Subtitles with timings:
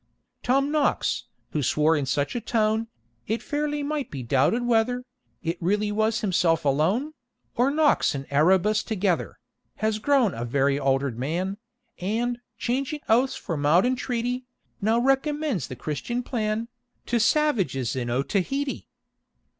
[0.41, 2.87] TOM KNOX who swore in such a tone
[3.27, 5.03] It fairly might be doubted whether
[5.43, 7.13] It really was himself alone,
[7.55, 9.37] Or Knox and Erebus together
[9.75, 11.57] Has grown a very altered man,
[11.99, 14.47] And, changing oaths for mild entreaty,
[14.81, 16.67] Now recommends the Christian plan
[17.05, 18.87] To savages in Otaheite!